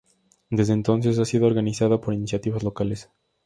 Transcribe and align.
Desde 0.49 0.73
entonces 0.73 1.19
ha 1.19 1.25
sido 1.25 1.45
organizada 1.45 2.01
por 2.01 2.15
iniciativas 2.15 2.63
locales. 2.63 3.11